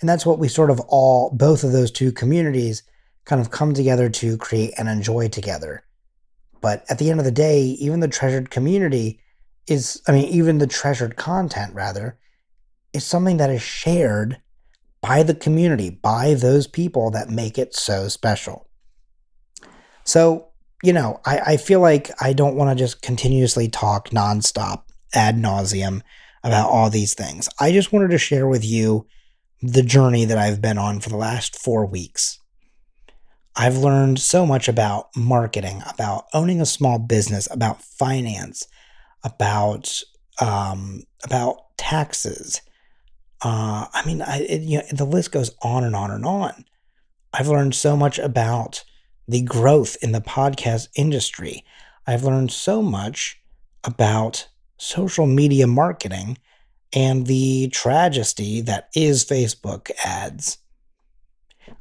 And 0.00 0.08
that's 0.08 0.24
what 0.24 0.38
we 0.38 0.46
sort 0.46 0.70
of 0.70 0.78
all, 0.86 1.30
both 1.30 1.64
of 1.64 1.72
those 1.72 1.90
two 1.90 2.12
communities, 2.12 2.84
kind 3.24 3.40
of 3.40 3.50
come 3.50 3.74
together 3.74 4.08
to 4.08 4.36
create 4.36 4.74
and 4.76 4.88
enjoy 4.88 5.28
together. 5.28 5.84
But 6.60 6.84
at 6.88 6.98
the 6.98 7.10
end 7.10 7.20
of 7.20 7.24
the 7.24 7.30
day, 7.30 7.62
even 7.62 8.00
the 8.00 8.08
treasured 8.08 8.50
community 8.50 9.20
is, 9.66 10.02
I 10.06 10.12
mean, 10.12 10.26
even 10.26 10.58
the 10.58 10.66
treasured 10.66 11.16
content, 11.16 11.74
rather, 11.74 12.18
is 12.92 13.04
something 13.04 13.38
that 13.38 13.50
is 13.50 13.62
shared 13.62 14.40
by 15.00 15.22
the 15.22 15.34
community, 15.34 15.90
by 15.90 16.34
those 16.34 16.66
people 16.66 17.10
that 17.10 17.28
make 17.28 17.58
it 17.58 17.74
so 17.74 18.08
special. 18.08 18.68
So, 20.04 20.48
you 20.82 20.92
know, 20.92 21.20
I, 21.26 21.38
I 21.38 21.56
feel 21.56 21.80
like 21.80 22.10
I 22.22 22.32
don't 22.32 22.56
want 22.56 22.70
to 22.70 22.82
just 22.82 23.02
continuously 23.02 23.68
talk 23.68 24.10
nonstop 24.10 24.84
ad 25.14 25.36
nauseum 25.36 26.02
about 26.42 26.70
all 26.70 26.90
these 26.90 27.14
things. 27.14 27.48
I 27.58 27.72
just 27.72 27.92
wanted 27.92 28.10
to 28.10 28.18
share 28.18 28.46
with 28.46 28.64
you 28.64 29.06
the 29.62 29.82
journey 29.82 30.26
that 30.26 30.38
I've 30.38 30.60
been 30.60 30.78
on 30.78 31.00
for 31.00 31.08
the 31.08 31.16
last 31.16 31.58
four 31.58 31.86
weeks. 31.86 32.38
I've 33.56 33.78
learned 33.78 34.18
so 34.18 34.44
much 34.44 34.68
about 34.68 35.16
marketing, 35.16 35.82
about 35.88 36.26
owning 36.32 36.60
a 36.60 36.66
small 36.66 36.98
business, 36.98 37.48
about 37.50 37.82
finance, 37.82 38.66
about 39.22 40.02
um, 40.40 41.04
about 41.22 41.76
taxes. 41.76 42.60
Uh, 43.42 43.86
I 43.92 44.04
mean, 44.06 44.22
I, 44.22 44.40
it, 44.40 44.62
you 44.62 44.78
know, 44.78 44.84
the 44.92 45.04
list 45.04 45.30
goes 45.30 45.54
on 45.62 45.84
and 45.84 45.94
on 45.94 46.10
and 46.10 46.24
on. 46.24 46.64
I've 47.32 47.48
learned 47.48 47.74
so 47.74 47.96
much 47.96 48.18
about 48.18 48.84
the 49.28 49.42
growth 49.42 49.96
in 50.02 50.12
the 50.12 50.20
podcast 50.20 50.88
industry. 50.96 51.64
I've 52.06 52.24
learned 52.24 52.52
so 52.52 52.82
much 52.82 53.40
about 53.84 54.48
social 54.78 55.26
media 55.26 55.66
marketing 55.66 56.38
and 56.92 57.26
the 57.26 57.68
tragedy 57.68 58.60
that 58.62 58.88
is 58.94 59.24
Facebook 59.24 59.90
ads. 60.04 60.58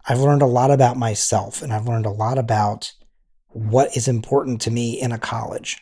I've 0.07 0.19
learned 0.19 0.41
a 0.41 0.47
lot 0.47 0.71
about 0.71 0.97
myself 0.97 1.61
and 1.61 1.73
I've 1.73 1.87
learned 1.87 2.05
a 2.05 2.11
lot 2.11 2.37
about 2.37 2.91
what 3.49 3.95
is 3.95 4.07
important 4.07 4.61
to 4.61 4.71
me 4.71 4.99
in 4.99 5.11
a 5.11 5.17
college. 5.17 5.81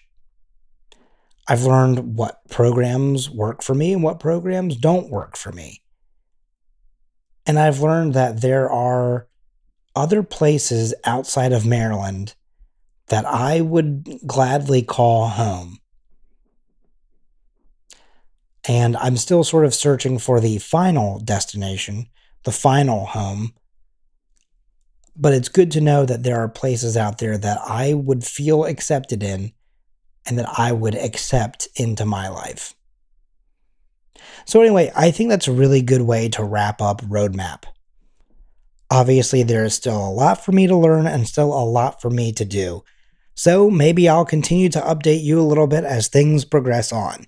I've 1.47 1.63
learned 1.63 2.15
what 2.15 2.39
programs 2.49 3.29
work 3.29 3.63
for 3.63 3.73
me 3.73 3.93
and 3.93 4.03
what 4.03 4.19
programs 4.19 4.77
don't 4.77 5.09
work 5.09 5.35
for 5.35 5.51
me. 5.51 5.81
And 7.45 7.57
I've 7.57 7.81
learned 7.81 8.13
that 8.13 8.41
there 8.41 8.69
are 8.69 9.27
other 9.95 10.23
places 10.23 10.93
outside 11.03 11.51
of 11.51 11.65
Maryland 11.65 12.35
that 13.07 13.25
I 13.25 13.61
would 13.61 14.19
gladly 14.25 14.83
call 14.83 15.27
home. 15.27 15.79
And 18.67 18.95
I'm 18.95 19.17
still 19.17 19.43
sort 19.43 19.65
of 19.65 19.73
searching 19.73 20.19
for 20.19 20.39
the 20.39 20.59
final 20.59 21.19
destination, 21.19 22.07
the 22.43 22.51
final 22.51 23.07
home 23.07 23.53
but 25.15 25.33
it's 25.33 25.49
good 25.49 25.71
to 25.71 25.81
know 25.81 26.05
that 26.05 26.23
there 26.23 26.39
are 26.39 26.49
places 26.49 26.95
out 26.95 27.17
there 27.17 27.37
that 27.37 27.59
I 27.65 27.93
would 27.93 28.23
feel 28.23 28.65
accepted 28.65 29.23
in 29.23 29.51
and 30.25 30.37
that 30.37 30.49
I 30.57 30.71
would 30.71 30.95
accept 30.95 31.67
into 31.75 32.05
my 32.05 32.29
life. 32.29 32.75
So, 34.45 34.61
anyway, 34.61 34.91
I 34.95 35.11
think 35.11 35.29
that's 35.29 35.47
a 35.47 35.53
really 35.53 35.81
good 35.81 36.01
way 36.01 36.29
to 36.29 36.43
wrap 36.43 36.81
up 36.81 37.01
Roadmap. 37.01 37.63
Obviously, 38.89 39.43
there 39.43 39.63
is 39.63 39.73
still 39.73 39.97
a 39.97 40.11
lot 40.11 40.43
for 40.43 40.51
me 40.51 40.67
to 40.67 40.75
learn 40.75 41.07
and 41.07 41.27
still 41.27 41.53
a 41.53 41.63
lot 41.63 42.01
for 42.01 42.09
me 42.09 42.31
to 42.33 42.45
do. 42.45 42.83
So, 43.35 43.69
maybe 43.69 44.07
I'll 44.07 44.25
continue 44.25 44.69
to 44.69 44.81
update 44.81 45.23
you 45.23 45.39
a 45.39 45.43
little 45.43 45.67
bit 45.67 45.83
as 45.83 46.07
things 46.07 46.45
progress 46.45 46.91
on. 46.91 47.25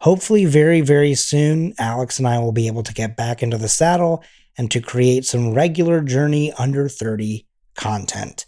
Hopefully, 0.00 0.44
very, 0.44 0.80
very 0.80 1.14
soon, 1.14 1.74
Alex 1.78 2.18
and 2.18 2.26
I 2.26 2.38
will 2.38 2.52
be 2.52 2.66
able 2.66 2.82
to 2.82 2.94
get 2.94 3.16
back 3.16 3.42
into 3.42 3.56
the 3.56 3.68
saddle 3.68 4.22
and 4.56 4.70
to 4.70 4.80
create 4.80 5.24
some 5.24 5.54
regular 5.54 6.00
Journey 6.00 6.52
Under 6.52 6.88
30 6.88 7.46
content. 7.74 8.46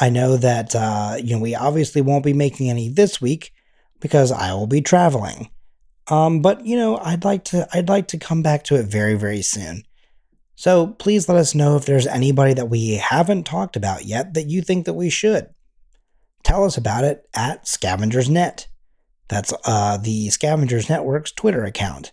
I 0.00 0.08
know 0.08 0.36
that 0.36 0.74
uh, 0.74 1.16
you 1.22 1.34
know 1.34 1.42
we 1.42 1.54
obviously 1.54 2.00
won't 2.00 2.24
be 2.24 2.32
making 2.32 2.70
any 2.70 2.88
this 2.88 3.20
week 3.20 3.52
because 4.00 4.32
I 4.32 4.54
will 4.54 4.66
be 4.66 4.80
traveling. 4.80 5.50
Um, 6.08 6.40
but 6.40 6.64
you 6.66 6.76
know, 6.76 6.98
I'd 6.98 7.24
like 7.24 7.44
to 7.46 7.68
I'd 7.72 7.88
like 7.88 8.08
to 8.08 8.18
come 8.18 8.42
back 8.42 8.64
to 8.64 8.76
it 8.76 8.86
very 8.86 9.14
very 9.14 9.42
soon. 9.42 9.84
So 10.54 10.88
please 10.88 11.28
let 11.28 11.38
us 11.38 11.54
know 11.54 11.76
if 11.76 11.86
there's 11.86 12.06
anybody 12.06 12.54
that 12.54 12.68
we 12.68 12.94
haven't 12.94 13.44
talked 13.44 13.76
about 13.76 14.04
yet 14.04 14.34
that 14.34 14.48
you 14.48 14.62
think 14.62 14.86
that 14.86 14.94
we 14.94 15.10
should. 15.10 15.48
Tell 16.42 16.64
us 16.64 16.76
about 16.76 17.04
it 17.04 17.28
at 17.34 17.66
Scavengers 17.66 18.28
Net. 18.28 18.68
That's 19.28 19.52
uh, 19.64 19.96
the 19.96 20.30
Scavengers 20.30 20.88
Network's 20.88 21.32
Twitter 21.32 21.64
account 21.64 22.12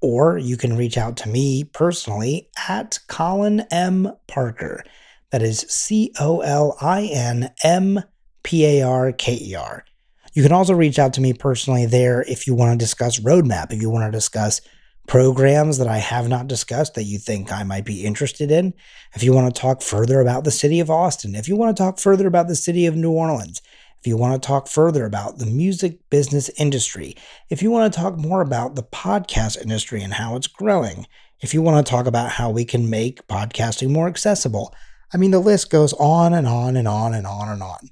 or 0.00 0.38
you 0.38 0.56
can 0.56 0.76
reach 0.76 0.96
out 0.96 1.16
to 1.18 1.28
me 1.28 1.64
personally 1.64 2.48
at 2.68 2.98
Colin 3.08 3.60
M. 3.70 4.12
Parker. 4.26 4.82
That 5.30 5.42
is 5.42 5.60
C 5.60 6.12
O 6.18 6.40
L 6.40 6.76
I 6.80 7.10
N 7.12 7.50
M 7.62 8.02
P 8.42 8.64
A 8.66 8.82
R 8.82 9.12
K 9.12 9.38
E 9.40 9.54
R. 9.54 9.84
You 10.32 10.42
can 10.42 10.52
also 10.52 10.74
reach 10.74 10.98
out 10.98 11.12
to 11.14 11.20
me 11.20 11.32
personally 11.32 11.86
there 11.86 12.22
if 12.22 12.46
you 12.46 12.54
want 12.54 12.72
to 12.72 12.84
discuss 12.84 13.20
roadmap, 13.20 13.72
if 13.72 13.80
you 13.80 13.90
want 13.90 14.10
to 14.10 14.16
discuss 14.16 14.60
programs 15.06 15.78
that 15.78 15.88
I 15.88 15.98
have 15.98 16.28
not 16.28 16.46
discussed 16.46 16.94
that 16.94 17.02
you 17.02 17.18
think 17.18 17.52
I 17.52 17.64
might 17.64 17.84
be 17.84 18.04
interested 18.04 18.50
in, 18.50 18.74
if 19.14 19.24
you 19.24 19.32
want 19.32 19.52
to 19.52 19.60
talk 19.60 19.82
further 19.82 20.20
about 20.20 20.44
the 20.44 20.52
city 20.52 20.78
of 20.78 20.88
Austin, 20.88 21.34
if 21.34 21.48
you 21.48 21.56
want 21.56 21.76
to 21.76 21.82
talk 21.82 21.98
further 21.98 22.28
about 22.28 22.46
the 22.46 22.54
city 22.54 22.86
of 22.86 22.94
New 22.94 23.10
Orleans, 23.10 23.60
if 24.00 24.06
you 24.06 24.16
want 24.16 24.40
to 24.40 24.46
talk 24.46 24.66
further 24.66 25.04
about 25.04 25.38
the 25.38 25.46
music 25.46 25.98
business 26.08 26.48
industry, 26.56 27.16
if 27.50 27.62
you 27.62 27.70
want 27.70 27.92
to 27.92 27.98
talk 27.98 28.16
more 28.16 28.40
about 28.40 28.74
the 28.74 28.82
podcast 28.82 29.60
industry 29.60 30.02
and 30.02 30.14
how 30.14 30.36
it's 30.36 30.46
growing, 30.46 31.06
if 31.40 31.52
you 31.52 31.60
want 31.60 31.84
to 31.84 31.90
talk 31.90 32.06
about 32.06 32.30
how 32.30 32.50
we 32.50 32.64
can 32.64 32.88
make 32.88 33.26
podcasting 33.26 33.90
more 33.90 34.08
accessible. 34.08 34.74
I 35.12 35.18
mean, 35.18 35.32
the 35.32 35.38
list 35.38 35.70
goes 35.70 35.92
on 35.94 36.32
and 36.32 36.46
on 36.46 36.76
and 36.76 36.88
on 36.88 37.14
and 37.14 37.26
on 37.26 37.48
and 37.48 37.62
on. 37.62 37.90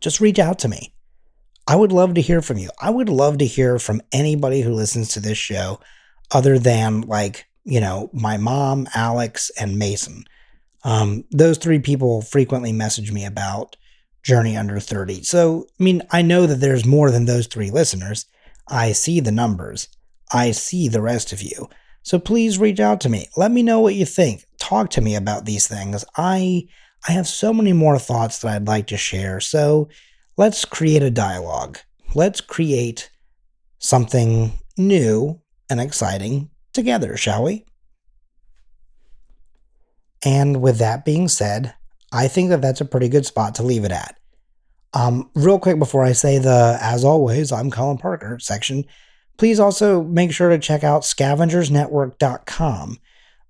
Just 0.00 0.20
reach 0.20 0.38
out 0.38 0.58
to 0.60 0.68
me. 0.68 0.92
I 1.66 1.76
would 1.76 1.92
love 1.92 2.14
to 2.14 2.20
hear 2.20 2.42
from 2.42 2.58
you. 2.58 2.70
I 2.80 2.90
would 2.90 3.08
love 3.08 3.38
to 3.38 3.46
hear 3.46 3.78
from 3.78 4.02
anybody 4.12 4.62
who 4.62 4.72
listens 4.72 5.08
to 5.10 5.20
this 5.20 5.38
show 5.38 5.80
other 6.30 6.58
than 6.58 7.02
like, 7.02 7.46
you 7.64 7.80
know, 7.80 8.10
my 8.12 8.36
mom, 8.36 8.86
Alex, 8.94 9.50
and 9.58 9.78
Mason. 9.78 10.24
Um, 10.84 11.24
those 11.30 11.58
three 11.58 11.78
people 11.78 12.22
frequently 12.22 12.72
message 12.72 13.12
me 13.12 13.24
about 13.24 13.76
Journey 14.28 14.58
Under 14.58 14.78
30. 14.78 15.22
So, 15.22 15.66
I 15.80 15.82
mean, 15.82 16.02
I 16.10 16.20
know 16.20 16.44
that 16.46 16.56
there's 16.56 16.84
more 16.84 17.10
than 17.10 17.24
those 17.24 17.46
three 17.46 17.70
listeners. 17.70 18.26
I 18.68 18.92
see 18.92 19.20
the 19.20 19.32
numbers. 19.32 19.88
I 20.30 20.50
see 20.50 20.86
the 20.86 21.00
rest 21.00 21.32
of 21.32 21.40
you. 21.40 21.70
So 22.02 22.18
please 22.18 22.58
reach 22.58 22.78
out 22.78 23.00
to 23.00 23.08
me. 23.08 23.28
Let 23.38 23.50
me 23.50 23.62
know 23.62 23.80
what 23.80 23.94
you 23.94 24.04
think. 24.04 24.44
Talk 24.58 24.90
to 24.90 25.00
me 25.00 25.14
about 25.14 25.46
these 25.46 25.66
things. 25.66 26.04
I 26.14 26.68
I 27.08 27.12
have 27.12 27.26
so 27.26 27.54
many 27.54 27.72
more 27.72 27.98
thoughts 27.98 28.40
that 28.40 28.54
I'd 28.54 28.68
like 28.68 28.88
to 28.88 28.98
share. 28.98 29.40
So 29.40 29.88
let's 30.36 30.66
create 30.66 31.02
a 31.02 31.10
dialogue. 31.10 31.78
Let's 32.14 32.42
create 32.42 33.10
something 33.78 34.52
new 34.76 35.40
and 35.70 35.80
exciting 35.80 36.50
together, 36.74 37.16
shall 37.16 37.44
we? 37.44 37.64
And 40.22 40.60
with 40.60 40.76
that 40.78 41.06
being 41.06 41.28
said, 41.28 41.72
I 42.12 42.28
think 42.28 42.50
that 42.50 42.62
that's 42.62 42.80
a 42.80 42.86
pretty 42.86 43.08
good 43.08 43.26
spot 43.26 43.54
to 43.56 43.62
leave 43.62 43.84
it 43.84 43.92
at. 43.92 44.16
Um, 44.94 45.30
real 45.34 45.58
quick 45.58 45.78
before 45.78 46.02
I 46.04 46.12
say 46.12 46.38
the 46.38 46.78
as 46.80 47.04
always, 47.04 47.52
I'm 47.52 47.70
Colin 47.70 47.98
Parker 47.98 48.38
section, 48.38 48.84
please 49.36 49.60
also 49.60 50.02
make 50.02 50.32
sure 50.32 50.48
to 50.48 50.58
check 50.58 50.82
out 50.82 51.02
scavengersnetwork.com. 51.02 52.98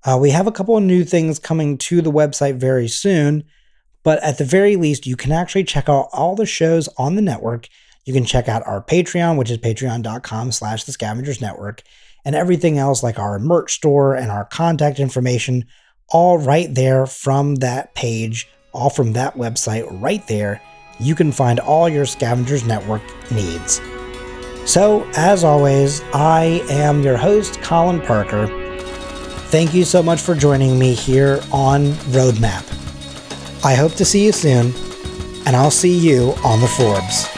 Uh, 0.05 0.19
we 0.21 0.31
have 0.31 0.47
a 0.47 0.53
couple 0.53 0.77
of 0.77 0.83
new 0.83 1.05
things 1.05 1.39
coming 1.39 1.77
to 1.79 2.01
the 2.01 2.13
website 2.13 2.57
very 2.57 2.89
soon, 2.89 3.45
but 4.05 4.23
at 4.23 4.39
the 4.39 4.45
very 4.45 4.77
least, 4.77 5.07
you 5.07 5.17
can 5.17 5.33
actually 5.33 5.65
check 5.65 5.89
out 5.89 6.09
all 6.13 6.37
the 6.37 6.47
shows 6.47 6.89
on 6.99 7.17
the 7.17 7.23
network. 7.23 7.69
You 8.05 8.13
can 8.13 8.25
check 8.25 8.49
out 8.49 8.67
our 8.67 8.83
Patreon, 8.83 9.37
which 9.37 9.51
is 9.51 9.59
patreon.com 9.59 10.53
slash 10.53 10.85
the 10.85 10.93
scavengers 10.93 11.41
network, 11.41 11.83
and 12.25 12.35
everything 12.35 12.79
else 12.79 13.03
like 13.03 13.19
our 13.19 13.39
merch 13.39 13.75
store 13.75 14.15
and 14.15 14.31
our 14.31 14.45
contact 14.45 14.99
information, 15.01 15.67
all 16.09 16.39
right 16.39 16.75
there 16.75 17.07
from 17.07 17.57
that 17.57 17.95
page, 17.95 18.49
all 18.73 18.91
from 18.91 19.13
that 19.15 19.35
website 19.35 19.87
right 20.01 20.27
there 20.27 20.61
you 21.01 21.15
can 21.15 21.33
find 21.33 21.61
all 21.61 21.89
your 21.89 22.07
Scavengers 22.07 22.65
Network 22.65 23.03
needs. 23.31 23.81
So, 24.65 25.09
as 25.17 25.45
always, 25.45 26.03
I 26.13 26.63
am 26.69 27.03
your 27.03 27.17
host, 27.17 27.63
Colin 27.63 28.01
Parker. 28.01 28.47
Thank 29.51 29.73
you 29.73 29.85
so 29.85 30.03
much 30.03 30.21
for 30.21 30.35
joining 30.35 30.79
me 30.79 30.95
here 30.95 31.41
on 31.53 31.87
Roadmap. 32.13 32.65
I 33.65 33.75
hope 33.75 33.95
to 33.95 34.05
see 34.05 34.27
you 34.27 34.33
soon, 34.33 34.75
and 35.47 35.57
I'll 35.57 35.71
see 35.71 35.97
you 35.97 36.35
on 36.45 36.61
the 36.61 36.69
Forbes. 36.69 37.38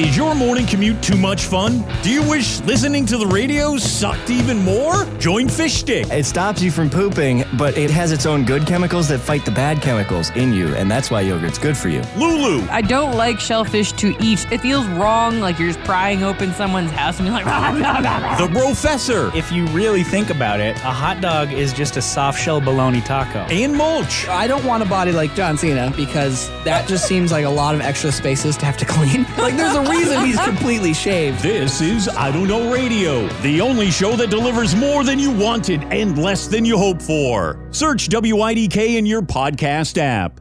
Is 0.00 0.16
your 0.16 0.34
morning 0.34 0.64
commute 0.64 1.02
too 1.02 1.18
much 1.18 1.44
fun? 1.44 1.84
Do 2.02 2.10
you 2.10 2.26
wish 2.26 2.60
listening 2.62 3.04
to 3.04 3.18
the 3.18 3.26
radio 3.26 3.76
sucked 3.76 4.30
even 4.30 4.56
more? 4.56 5.04
Join 5.18 5.46
Fish 5.46 5.74
Stick. 5.74 6.06
It 6.10 6.24
stops 6.24 6.62
you 6.62 6.70
from 6.70 6.88
pooping, 6.88 7.44
but 7.58 7.76
it 7.76 7.90
has 7.90 8.10
its 8.10 8.24
own 8.24 8.46
good 8.46 8.66
chemicals 8.66 9.08
that 9.08 9.18
fight 9.18 9.44
the 9.44 9.50
bad 9.50 9.82
chemicals 9.82 10.30
in 10.30 10.54
you, 10.54 10.74
and 10.74 10.90
that's 10.90 11.10
why 11.10 11.20
yogurt's 11.20 11.58
good 11.58 11.76
for 11.76 11.90
you. 11.90 12.02
Lulu. 12.16 12.66
I 12.70 12.80
don't 12.80 13.14
like 13.18 13.40
shellfish 13.40 13.92
to 13.92 14.16
eat. 14.20 14.50
It 14.50 14.62
feels 14.62 14.86
wrong, 14.86 15.38
like 15.40 15.58
you're 15.58 15.68
just 15.70 15.84
prying 15.84 16.22
open 16.22 16.54
someone's 16.54 16.92
house 16.92 17.18
and 17.18 17.28
you're 17.28 17.36
like, 17.36 17.44
the 18.38 18.48
Professor. 18.58 19.30
If 19.36 19.52
you 19.52 19.66
really 19.66 20.02
think 20.02 20.30
about 20.30 20.60
it, 20.60 20.76
a 20.76 20.92
hot 20.92 21.20
dog 21.20 21.52
is 21.52 21.74
just 21.74 21.98
a 21.98 22.02
soft 22.02 22.40
shell 22.40 22.62
bologna 22.62 23.02
taco. 23.02 23.40
And 23.50 23.74
Mulch. 23.74 24.26
I 24.28 24.46
don't 24.46 24.64
want 24.64 24.82
a 24.82 24.86
body 24.86 25.12
like 25.12 25.34
John 25.34 25.58
Cena 25.58 25.92
because 25.94 26.48
that 26.64 26.88
just 26.88 27.06
seems 27.06 27.30
like 27.30 27.44
a 27.44 27.50
lot 27.50 27.74
of 27.74 27.82
extra 27.82 28.10
spaces 28.10 28.56
to 28.56 28.64
have 28.64 28.78
to 28.78 28.86
clean. 28.86 29.24
like 29.36 29.58
there's 29.58 29.76
a 29.76 29.89
reason 29.90 30.24
he's 30.24 30.40
completely 30.44 30.94
shaved. 30.94 31.40
This 31.42 31.80
is 31.80 32.08
I 32.08 32.30
Don't 32.30 32.48
Know 32.48 32.72
Radio, 32.72 33.28
the 33.42 33.60
only 33.60 33.90
show 33.90 34.16
that 34.16 34.30
delivers 34.30 34.74
more 34.74 35.04
than 35.04 35.18
you 35.18 35.30
wanted 35.30 35.82
and 35.84 36.16
less 36.16 36.46
than 36.46 36.64
you 36.64 36.78
hoped 36.78 37.02
for. 37.02 37.68
Search 37.70 38.08
WIDK 38.08 38.96
in 38.96 39.06
your 39.06 39.22
podcast 39.22 39.98
app. 39.98 40.39